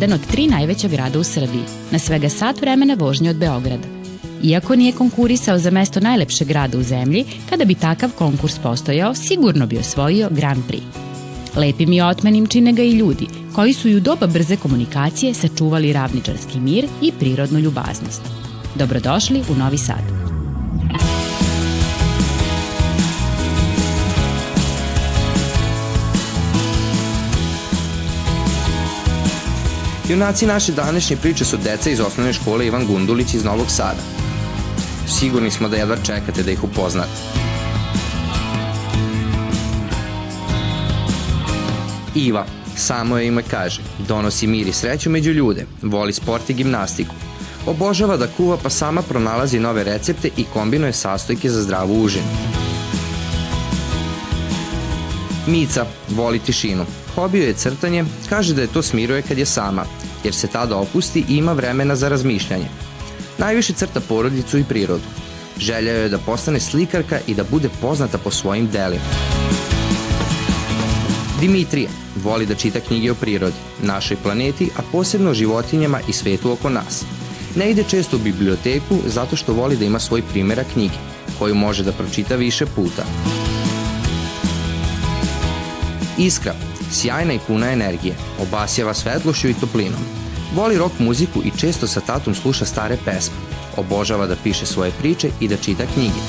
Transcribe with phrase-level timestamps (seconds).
[0.00, 3.88] jedan od tri najveća grada u Srbiji, na svega sat vremena vožnje od Beograda.
[4.42, 9.66] Iako nije konkurisao za mesto najlepšeg grada u zemlji, kada bi takav konkurs postojao, sigurno
[9.66, 10.82] bi osvojio Grand Prix.
[11.56, 15.92] Lepim i otmenim čine ga i ljudi, koji su i u doba brze komunikacije sačuvali
[15.92, 18.22] ravničarski mir i prirodnu ljubaznost.
[18.74, 20.29] Dobrodošli u Novi Sad.
[30.10, 34.02] Junaci naše današnje priče su deca iz osnovne škole Ivan Gundulić iz Novog Sada.
[35.18, 37.10] Sigurni smo da jedva čekate da ih upoznate.
[42.14, 47.14] Iva, samo je ime kaže, donosi mir i sreću među ljude, voli sport i gimnastiku.
[47.66, 52.59] Obožava da kuva pa sama pronalazi nove recepte i kombinuje sastojke za zdravu užinu.
[55.50, 56.84] Mica voli tišinu.
[57.14, 59.84] Hobio je crtanje, kaže da je to smiruje kad je sama,
[60.24, 62.68] jer se tada opusti i ima vremena za razmišljanje.
[63.38, 65.02] Najviše crta porodicu i prirodu.
[65.58, 69.04] Želja je da postane slikarka i da bude poznata po svojim delima.
[71.40, 71.90] Dimitrija
[72.24, 76.68] voli da čita knjige o prirodi, našoj planeti, a posebno o životinjama i svetu oko
[76.68, 77.04] nas.
[77.56, 80.94] Ne ide često u biblioteku zato što voli da ima svoj primjera knjige,
[81.38, 83.04] koju može da pročita više puta.
[86.18, 86.54] Iskra,
[86.92, 90.00] sjajna i puna energije, obasjava svetlošću i toplinom.
[90.54, 93.36] Voli rock muziku i često sa tatom sluša stare pesme.
[93.76, 96.20] Obožava da piše svoje priče i da čita knjige.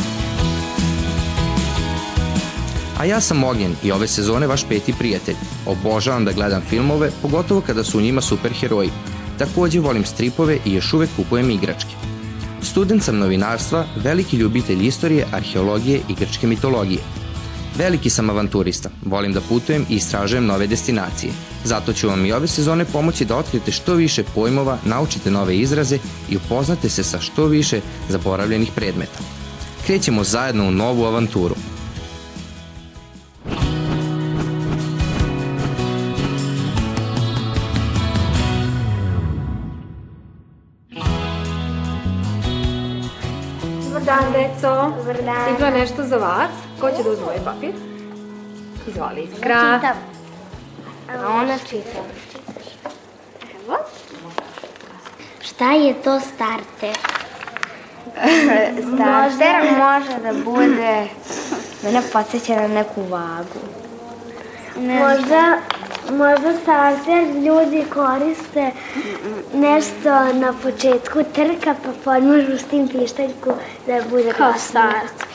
[2.99, 5.35] A ja sam Ognjen i ove sezone vaš peti prijatelj.
[5.65, 8.89] Obožavam da gledam filmove, pogotovo kada su u njima superheroji.
[9.39, 11.95] Takođe volim stripove i još uvek kupujem igračke.
[12.61, 16.99] Student sam novinarstva, veliki ljubitelj istorije, arheologije i grčke mitologije–
[17.81, 21.33] Veliki sam avanturista, volim da putujem i istražujem nove destinacije.
[21.63, 25.97] Zato ću vam i ove sezone pomoći da otkrijete što više pojmova, naučite nove izraze
[26.29, 29.19] i upoznate se sa što više zaboravljenih predmeta.
[29.85, 31.55] Krećemo zajedno u novu avanturu–
[44.61, 44.93] deco.
[44.97, 45.45] Dobar dan.
[45.45, 46.51] Stigla nešto za vas.
[46.79, 47.73] Ko će da uzme ovaj papir?
[48.87, 49.53] Izvoli, Iskra.
[49.53, 49.97] Ja čitam.
[51.25, 51.99] A ona čita.
[53.55, 53.77] Evo.
[55.41, 56.97] Šta je to starter?
[58.93, 61.07] starter može da bude,
[61.83, 63.59] mene podsjeća na neku vagu.
[64.77, 65.57] Ne možda,
[66.09, 68.71] možda starter ljudi koriste
[69.53, 73.53] nešto na početku trka pa podmažu s tim pištaljku
[73.87, 75.25] da bude Kao start.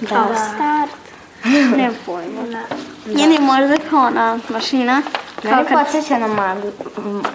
[0.00, 0.06] Da.
[0.08, 0.90] Kao start.
[1.76, 2.42] Ne pojma.
[2.50, 2.62] Da.
[3.22, 5.02] Ili možda kao ona mašina.
[5.44, 5.78] Mene kad...
[5.78, 6.72] podsjeća na magu,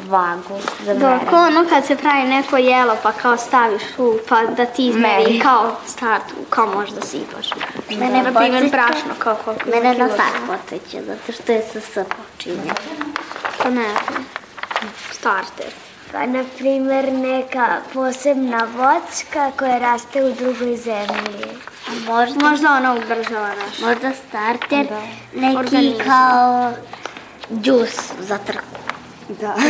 [0.03, 1.29] vagu za Da, merenje.
[1.29, 5.23] kao ono kad se pravi neko jelo pa kao staviš u, pa da ti izmeri
[5.23, 5.39] Meri.
[5.39, 7.49] kao start, kao možda sipaš.
[7.89, 11.93] Mene na primjer brašno kao koliko Mene na sad podsjeća, zato što je sa S
[11.93, 12.71] počinje.
[13.57, 14.25] Pa ne znam.
[15.11, 15.73] Starter.
[16.11, 21.45] Pa, na primjer, neka posebna voćka koja raste u drugoj zemlji.
[22.07, 23.79] Možda, Možda ona ubrzava naš.
[23.81, 24.87] možda starter,
[25.33, 26.05] neki Organizam.
[26.05, 26.71] kao
[27.51, 28.79] džus za trku.
[29.41, 29.55] Da.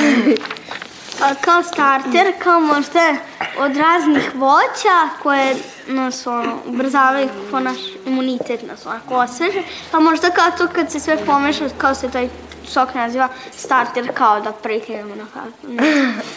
[1.22, 3.16] A kao starter, kao možda
[3.58, 5.56] od raznih voća koje
[5.88, 9.62] nas ono, ubrzavaju kao naš imunitet nas onako osveže.
[9.92, 12.30] Pa možda kao to kad se sve pomeša, kao se taj
[12.68, 15.74] sok naziva starter, kao da prekinemo na kako.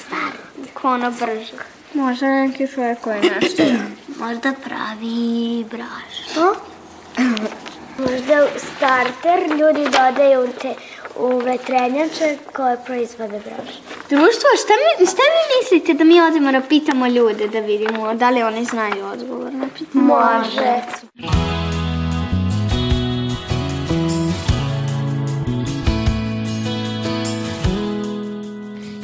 [0.06, 0.74] Starter.
[0.74, 1.52] Kao ono brže.
[1.94, 3.62] Možda neki čovjek koji nešto.
[4.24, 6.54] Možda pravi brašno.
[7.98, 8.46] Možda
[8.76, 10.74] starter ljudi dodaju te
[11.18, 13.80] u vetrenjače koje proizvode brašno.
[14.10, 18.30] Društvo, šta, mi, šta vi mislite da mi odemo da pitamo ljude da vidimo da
[18.30, 20.04] li oni znaju odgovor na pitanje?
[20.04, 20.82] Može.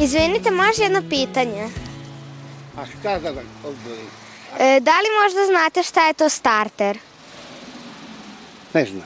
[0.00, 1.68] Izvinite, može jedno pitanje.
[2.76, 4.06] A šta da vam odgovorim?
[4.58, 6.98] E, da li možda znate šta je to starter?
[8.74, 9.04] Ne znam.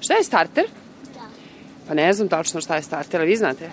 [0.00, 0.64] Šta je starter?
[1.88, 3.70] Pa ne znam tačno šta je starter, ali vi znate?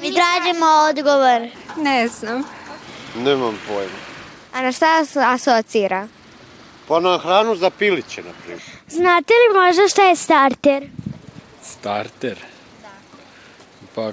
[0.00, 1.48] Mi tražimo odgovor.
[1.76, 2.42] Ne znam.
[3.16, 3.98] Nemam pojma.
[4.52, 6.08] A na šta se asocira?
[6.88, 8.62] Pa na hranu za piliće, na primjer.
[8.88, 10.88] Znate li možda šta je starter?
[11.62, 12.38] Starter?
[13.94, 14.12] Pa,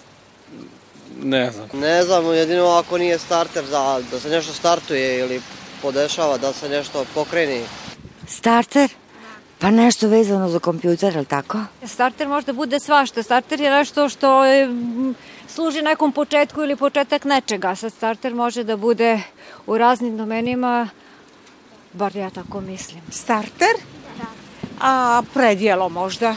[1.23, 1.69] ne znam.
[1.73, 5.41] Ne znam, jedino ako nije starter za, da se nešto startuje ili
[5.81, 7.63] podešava, da se nešto pokreni.
[8.27, 8.89] Starter?
[9.59, 11.57] Pa nešto vezano za kompjuter, ali tako?
[11.85, 13.23] Starter možda bude svašta.
[13.23, 14.69] Starter je nešto što je,
[15.47, 17.75] služi nekom početku ili početak nečega.
[17.75, 19.21] Sad starter može da bude
[19.67, 20.89] u raznim domenima,
[21.93, 23.01] bar ja tako mislim.
[23.11, 23.75] Starter?
[24.81, 26.35] A predjelo možda?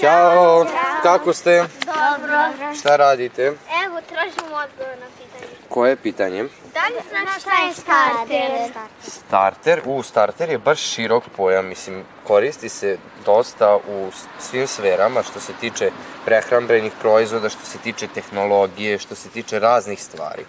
[0.00, 0.66] Ćao,
[1.02, 1.64] kako ste?
[1.86, 2.74] Dobro.
[2.78, 3.42] Šta radite?
[3.86, 5.39] Evo, tražimo odgovor na pitanje.
[5.70, 6.42] Koje je pitanje?
[6.74, 8.82] Da li znaš šta je starter?
[9.02, 9.80] Starter?
[9.84, 15.52] U, starter je baš širok pojam, mislim, koristi se dosta u svim sferama što se
[15.60, 15.90] tiče
[16.24, 20.44] prehrambenih proizvoda, što se tiče tehnologije, što se tiče raznih stvari.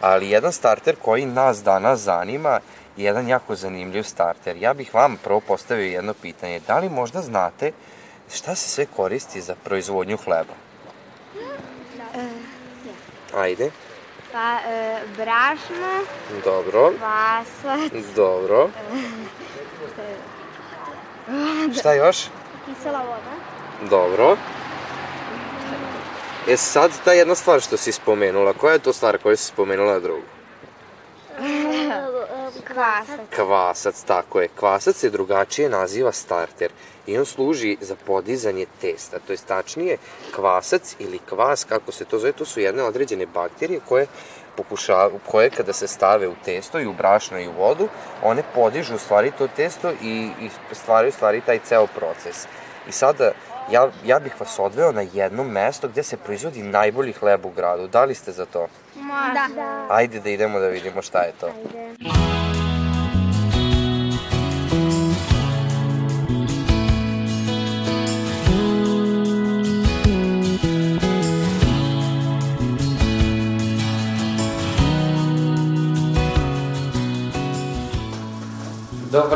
[0.00, 2.60] Ali jedan starter koji nas danas zanima
[2.96, 4.56] je jedan jako zanimljiv starter.
[4.56, 6.60] Ja bih vam prvo postavio jedno pitanje.
[6.66, 7.72] Da li možda znate
[8.34, 10.54] šta se sve koristi za proizvodnju hleba?
[13.34, 13.70] Ajde,
[14.32, 16.04] Pa, e, brašno,
[16.44, 18.68] dobro, kvasac, dobro.
[21.78, 22.16] Šta još?
[22.66, 23.32] Kisela voda.
[23.90, 24.36] Dobro.
[26.48, 30.00] E sad, ta jedna stvar što si spomenula, koja je to stvar koju si spomenula
[30.00, 30.35] drugu?
[32.76, 33.20] Kvasac.
[33.36, 34.48] Kvasac, tako je.
[34.48, 36.70] Kvasac se drugačije naziva starter
[37.06, 39.18] i on služi za podizanje testa.
[39.26, 39.98] To je tačnije,
[40.34, 44.06] kvasac ili kvas, kako se to zove, to su jedne određene bakterije koje
[44.56, 47.88] pokušavaju, koje kada se stave u testo i u brašno i u vodu,
[48.22, 52.46] one podižu u stvari to testo i, i stvaraju u stvari taj ceo proces.
[52.88, 53.32] I sada,
[53.70, 57.88] ja, ja bih vas odveo na jedno mesto gde se proizvodi najbolji hleb u gradu.
[57.88, 58.68] Da li ste za to?
[59.54, 59.86] Da.
[59.90, 61.50] Ajde da idemo da vidimo šta je to.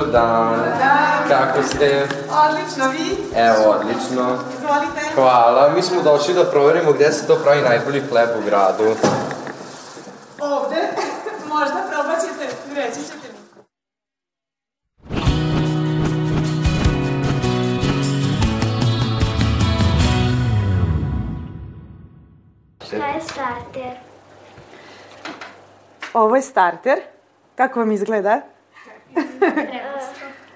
[0.01, 1.29] Dobar dan.
[1.29, 2.09] Kako ste?
[2.49, 3.17] Odlično, vi?
[3.37, 4.39] Evo, odlično.
[4.55, 5.15] Izvolite.
[5.15, 5.69] Hvala.
[5.69, 8.85] Mi smo došli da proverimo gde se to pravi najbolji hleb u gradu.
[10.41, 10.77] Ovde.
[11.55, 13.41] Možda probat ćete, reći ćete mi.
[22.87, 23.97] Šta je starter?
[26.15, 26.99] Ovo je starter.
[27.55, 28.41] Kako vam izgleda?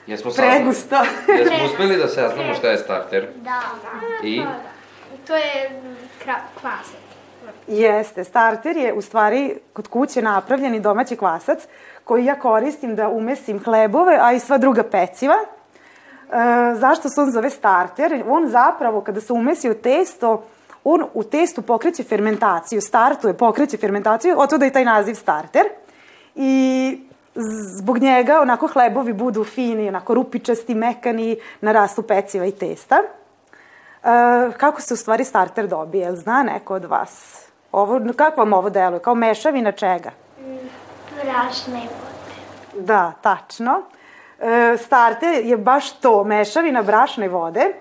[0.07, 0.97] Jesmo Pregusto.
[1.39, 3.29] Jesmo uspeli da saznamo šta je starter?
[3.37, 3.61] Da.
[4.23, 4.43] I?
[5.27, 5.81] To je
[6.61, 7.05] kvasac.
[7.67, 11.59] Jeste, starter je u stvari kod kuće napravljeni domaći kvasac
[12.05, 15.35] koji ja koristim da umesim hlebove, a i sva druga peciva.
[15.35, 15.45] E,
[16.75, 18.25] zašto se on zove starter?
[18.29, 20.45] On zapravo kada se umesi u testo,
[20.85, 25.65] on u testu pokreće fermentaciju, startuje, pokreće fermentaciju, od da je taj naziv starter.
[26.35, 26.99] I
[27.79, 32.97] zbog njega onako hlebovi budu fini, onako rupičasti, mekani, narastu peciva i testa.
[32.97, 33.07] E,
[34.57, 36.03] kako se u stvari starter dobije?
[36.03, 37.45] Jel Zna neko od vas?
[37.73, 39.01] Ovo, kako vam ovo deluje?
[39.01, 40.11] Kao mešavina čega?
[41.25, 42.85] Brašne vode.
[42.87, 43.83] Da, tačno.
[44.41, 47.75] E, starter je baš to, mešavina brašne vode.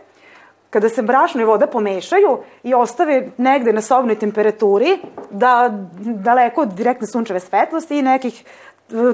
[0.69, 4.97] Kada se brašno i voda pomešaju i ostave negde na sobnoj temperaturi,
[5.29, 8.43] da daleko od direktne sunčeve svetlosti i nekih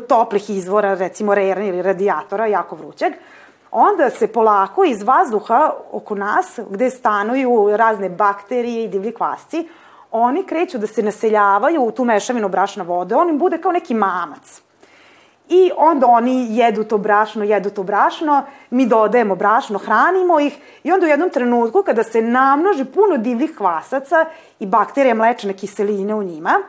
[0.08, 3.14] toplih izvora, recimo rerne ili radijatora, jako vrućeg,
[3.72, 9.68] onda se polako iz vazduha oko nas, gde stanuju razne bakterije i divlji kvasci,
[10.12, 13.94] oni kreću da se naseljavaju u tu mešavinu brašna vode, on im bude kao neki
[13.94, 14.62] mamac.
[15.50, 20.92] I onda oni jedu to brašno, jedu to brašno, mi dodajemo brašno, hranimo ih i
[20.92, 24.26] onda u jednom trenutku kada se namnoži puno divljih kvasaca
[24.60, 26.60] i bakterije mlečne kiseline u njima,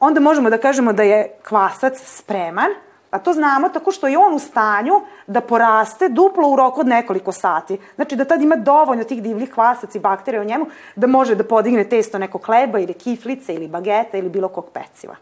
[0.00, 2.70] onda možemo da kažemo da je kvasac spreman,
[3.10, 4.92] a to znamo tako što je on u stanju
[5.26, 7.78] da poraste duplo u roku od nekoliko sati.
[7.94, 11.44] Znači da tad ima dovoljno tih divljih kvasaca i bakterija u njemu da može da
[11.44, 15.16] podigne testo nekog hleba ili kiflice ili bageta ili bilo kog peciva.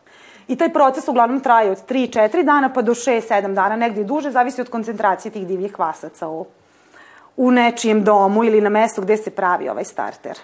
[0.48, 4.30] I taj proces uglavnom traje od 3-4 dana pa do 6-7 dana, negde i duže,
[4.30, 6.46] zavisi od koncentracije tih divljih kvasaca u,
[7.36, 10.38] u nečijem domu ili na mestu gde se pravi ovaj starter.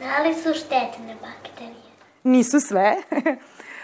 [0.00, 1.79] Da li su štetne bakterije?
[2.24, 2.96] Nisu sve.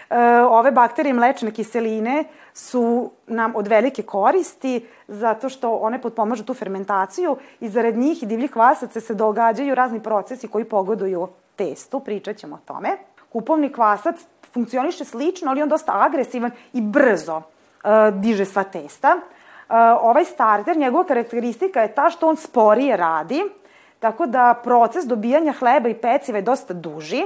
[0.09, 6.53] E, Ove bakterije mlečne kiseline su nam od velike koristi zato što one potpomažu tu
[6.53, 12.37] fermentaciju i zarad njih i divljih kvasaca se događaju razni procesi koji pogoduju testu, pričat
[12.37, 12.97] ćemo o tome.
[13.31, 14.15] Kupovni kvasac
[14.53, 17.41] funkcioniše slično, ali on dosta agresivan i brzo
[17.83, 19.17] e, diže sva testa.
[19.17, 23.43] E, ovaj starter, njegova karakteristika je ta što on sporije radi,
[23.99, 27.23] tako da proces dobijanja hleba i peciva je dosta duži,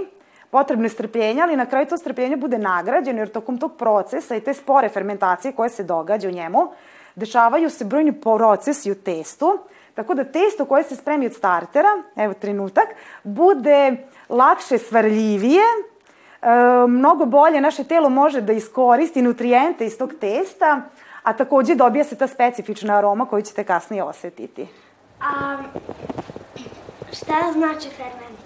[0.51, 4.41] potrebno je strpljenje, ali na kraju to strpljenje bude nagrađeno, jer tokom tog procesa i
[4.41, 6.72] te spore fermentacije koje se događa u njemu,
[7.15, 9.60] dešavaju se brojni procesi u testu,
[9.93, 12.88] tako da testo koje se spremi od startera, evo trenutak,
[13.24, 13.98] bude
[14.29, 16.48] lakše svarljivije, e,
[16.88, 20.81] mnogo bolje naše telo može da iskoristi nutrijente iz tog testa,
[21.24, 24.67] a takođe dobija se ta specifična aroma koju ćete kasnije osetiti.
[25.20, 25.58] A
[27.12, 28.40] šta znači fermentacija?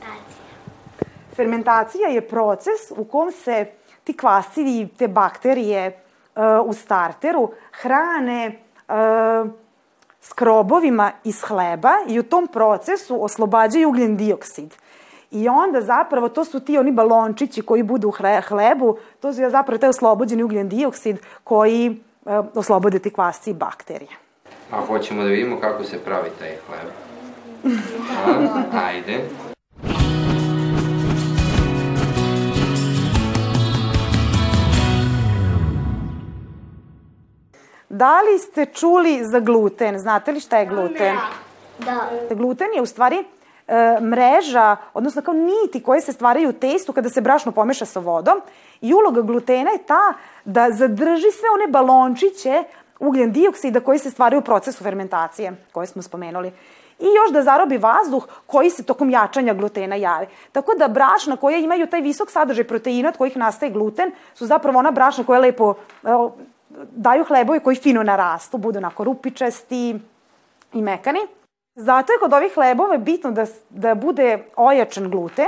[1.36, 3.66] Fermentacija je proces u kom se
[4.04, 6.00] ti kvasci i te bakterije
[6.36, 9.50] uh, u starteru hrane uh,
[10.22, 14.74] skrobovima iz hleba i u tom procesu oslobađaju ugljen dioksid.
[15.32, 18.14] I onda zapravo to su ti oni balončići koji budu u
[18.48, 21.90] hlebu, to su zapravo taj oslobođeni ugljen dioksid koji
[22.26, 24.12] uh, oslobode ti kvasci i bakterije.
[24.72, 26.92] A hoćemo da vidimo kako se pravi taj hleb.
[28.26, 29.20] A, ajde.
[37.90, 40.00] Da li ste čuli za gluten?
[40.00, 41.16] Znate li šta je gluten?
[41.80, 42.36] Da.
[42.36, 43.24] Gluten je u stvari
[43.68, 48.00] e, mreža, odnosno kao niti koje se stvaraju u testu kada se brašno pomeša sa
[48.00, 48.42] vodom
[48.82, 50.14] i uloga glutena je ta
[50.46, 52.64] da zadrži sve one balončiće
[53.00, 56.52] ugljen dioksida koji se stvaraju u procesu fermentacije, koje smo spomenuli.
[57.00, 60.28] I još da zarobi vazduh koji se tokom jačanja glutena javi.
[60.52, 64.80] Tako da brašna koja imaju taj visok sadržaj proteina od kojih nastaje gluten su zapravo
[64.80, 65.74] ona brašna koja lepo
[66.04, 66.08] e,
[66.96, 70.00] daju hlebovi koji fino narastu, budu onako rupičasti
[70.74, 71.20] i mekani.
[71.76, 75.48] Zato je kod ovih hlebova bitno da, da bude ojačan gluten,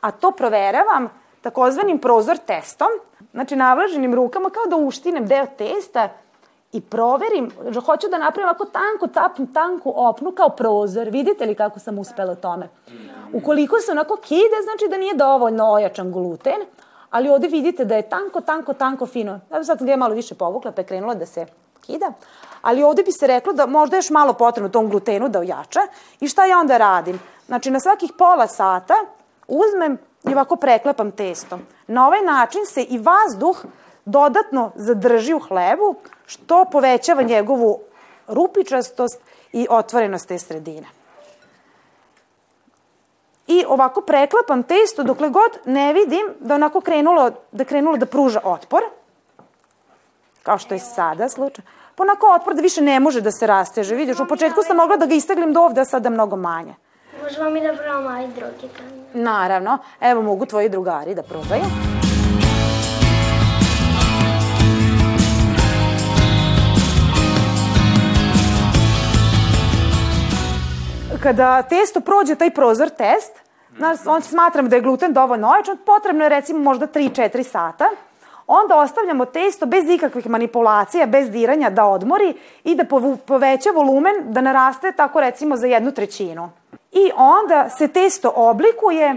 [0.00, 1.08] a to proveravam
[1.40, 2.88] takozvanim prozor testom,
[3.32, 6.08] znači navlaženim rukama kao da uštinem deo testa
[6.72, 7.50] i proverim,
[7.86, 11.08] hoću da napravim ovako tanku, tapnu, tanku opnu kao prozor.
[11.08, 12.68] Vidite li kako sam uspela tome?
[13.32, 16.60] Ukoliko se onako kide, znači da nije dovoljno ojačan gluten,
[17.10, 19.40] ali ovde vidite da je tanko, tanko, tanko, fino.
[19.50, 21.46] Evo sad sam malo više povukla, pa je krenula da se
[21.86, 22.12] kida.
[22.62, 25.80] Ali ovde bi se reklo da možda još malo potrebno tom glutenu da ojača.
[26.20, 27.20] I šta ja onda radim?
[27.46, 28.94] Znači, na svakih pola sata
[29.48, 29.98] uzmem
[30.28, 31.58] i ovako preklepam testo.
[31.86, 33.64] Na ovaj način se i vazduh
[34.04, 35.94] dodatno zadrži u hlebu,
[36.26, 37.78] što povećava njegovu
[38.26, 39.20] rupičastost
[39.52, 40.97] i otvorenost te sredine.
[43.48, 48.40] I ovako preklapam testo dokle god ne vidim da onako krenulo, da krenulo da pruža
[48.44, 48.82] otpor,
[50.42, 51.64] kao što je sada slučaj.
[51.94, 53.94] Pa onako otpor da više ne može da se rasteže.
[53.94, 56.74] Vidiš, u početku sam mogla da ga isteglim do ovde, a sada mnogo manje.
[57.22, 59.22] Možemo mi da probamo aj drugi dan.
[59.22, 59.78] Naravno.
[60.00, 61.97] Evo mogu tvoji drugari da probaju.
[71.22, 73.32] Kada testo prođe taj prozor test,
[73.76, 77.88] znaš, on smatram da je gluten dovoljno ojačan, potrebno je recimo možda 3-4 sata,
[78.46, 82.34] onda ostavljamo testo bez ikakvih manipulacija, bez diranja da odmori
[82.64, 82.84] i da
[83.26, 86.50] poveća volumen, da naraste tako recimo za jednu trećinu.
[86.92, 89.16] I onda se testo oblikuje,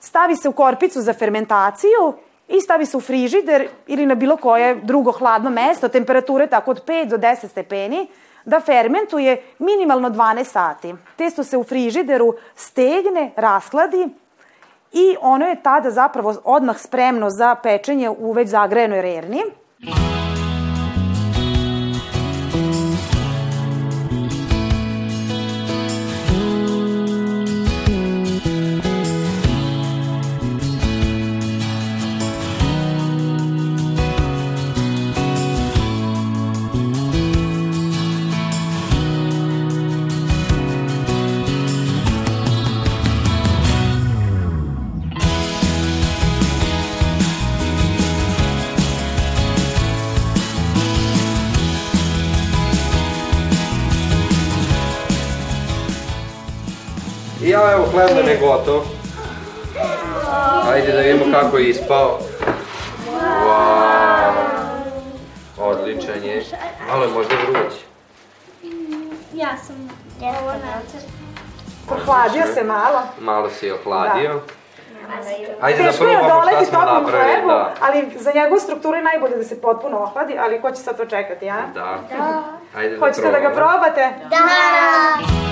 [0.00, 2.12] stavi se u korpicu za fermentaciju
[2.48, 6.84] i stavi se u frižider ili na bilo koje drugo hladno mesto, temperature tako od
[6.84, 8.08] 5 do 10 stepeni,
[8.44, 10.94] da fermentuje minimalno 12 sati.
[11.16, 14.08] Testo se u frižideru stegne, raskladi
[14.92, 19.42] i ono je tada zapravo odmah spremno za pečenje u već zagrejenoj rerni.
[19.78, 20.37] I
[57.58, 58.82] ja evo hleb nam je gotov.
[60.72, 62.18] Ajde da vidimo kako je ispao.
[63.44, 64.32] Wow.
[65.58, 66.44] Odličan je.
[66.88, 67.74] Malo je možda vruć.
[69.34, 70.52] Ja sam ovo.
[71.90, 73.02] Ohladio se malo.
[73.20, 74.32] Malo si je ohladio.
[74.32, 74.40] Da.
[75.60, 77.32] Ajde da je probamo šta smo napravili.
[77.32, 77.74] hlebu, Da.
[77.80, 81.04] ali za njegovu strukturu je najbolje da se potpuno ohladi, ali ko će sad to
[81.04, 81.56] čekati, a?
[81.74, 81.98] Da.
[82.76, 83.72] Ajde da Hoćete da ga probamo.
[83.72, 84.14] probate?
[84.30, 85.47] Da!